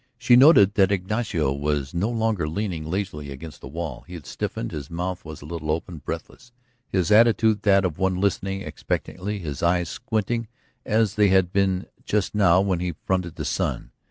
She 0.17 0.35
noted 0.35 0.73
that 0.73 0.91
Ignacio 0.91 1.53
was 1.53 1.93
no 1.93 2.09
longer 2.09 2.49
leaning 2.49 2.89
lazily 2.89 3.29
against 3.29 3.61
the 3.61 3.67
wall; 3.67 4.03
he 4.07 4.15
had 4.15 4.25
stiffened, 4.25 4.71
his 4.71 4.89
mouth 4.89 5.23
was 5.23 5.43
a 5.43 5.45
little 5.45 5.69
open, 5.69 5.99
breathless, 5.99 6.51
his 6.89 7.11
attitude 7.11 7.61
that 7.61 7.85
of 7.85 7.99
one 7.99 8.19
listening 8.19 8.61
expectantly, 8.63 9.37
his 9.37 9.61
eyes 9.61 9.89
squinting 9.89 10.47
as 10.87 11.13
they 11.13 11.27
had 11.27 11.53
been 11.53 11.85
just 12.03 12.33
now 12.33 12.61
when 12.61 12.79
he 12.79 12.95
fronted 13.05 13.35
the 13.35 13.45
sun. 13.45 13.91